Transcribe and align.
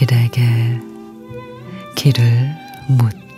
길에게 0.00 0.40
길을 1.94 2.22
묻 2.88 3.29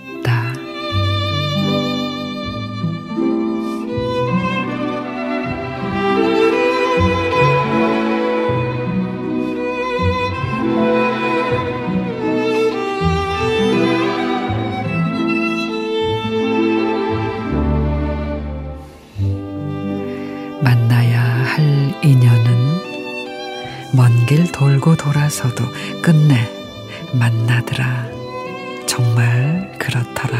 인연은 22.02 22.92
먼 23.94 24.26
길 24.26 24.50
돌고 24.50 24.96
돌아서도 24.96 25.64
끝내 26.00 26.50
만나더라. 27.12 28.06
정말 28.86 29.76
그렇더라. 29.78 30.38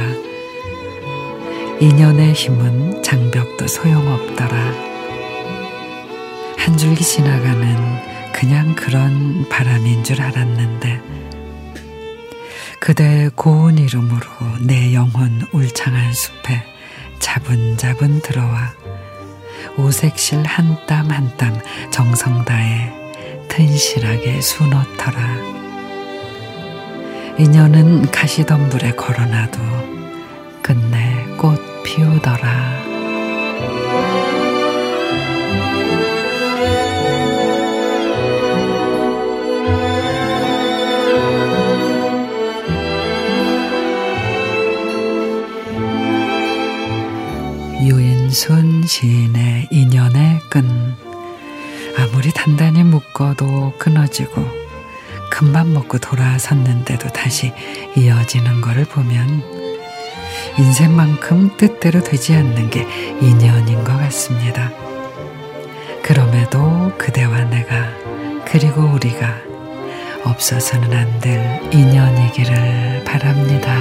인연의 1.81 2.33
힘은 2.33 3.03
장벽도 3.03 3.67
소용없더라. 3.67 4.57
한 6.57 6.77
줄기 6.79 7.05
지나가는 7.05 8.33
그냥 8.33 8.75
그런 8.75 9.49
바람인 9.49 10.05
줄 10.05 10.23
알았는데 10.23 11.01
그대 12.81 13.31
고운 13.35 13.79
이름으로 13.79 14.27
내 14.61 14.95
영혼 14.95 15.47
울창한 15.53 16.13
숲에 16.13 16.63
자분자분 17.19 18.23
들어와 18.23 18.73
오색실 19.77 20.45
한 20.45 20.77
땀 20.87 21.11
한 21.11 21.37
땀 21.37 21.59
정성 21.91 22.45
다해 22.45 22.93
튼실하게 23.49 24.41
수놓더라. 24.41 25.21
인연은 27.39 28.11
가시덤불에 28.11 28.93
걸어놔도 28.93 29.59
끝내 30.63 31.25
꽃 31.39 31.59
피우더라. 31.83 32.92
유인순 47.83 48.87
시인의 48.87 49.69
인연의 49.71 50.41
끈 50.49 50.95
아무리 51.99 52.31
단단히 52.33 52.85
묶어도 52.85 53.75
끊어지고 53.77 54.47
큰맘 55.31 55.73
먹고 55.75 55.99
돌아섰는데도 55.99 57.09
다시 57.09 57.53
이어지는 57.97 58.61
것을 58.61 58.85
보면 58.85 59.43
인생만큼 60.59 61.57
뜻대로 61.57 62.03
되지 62.03 62.35
않는 62.35 62.71
게 62.71 62.87
인연인 63.21 63.83
것 63.83 63.97
같습니다. 63.99 64.71
그럼에도 66.03 66.93
그대와 66.99 67.45
내가 67.45 67.89
그리고 68.47 68.83
우리가 68.83 69.41
없어서는 70.25 70.93
안 70.93 71.21
될 71.21 71.61
인연이기를 71.73 73.05
바랍니다. 73.05 73.73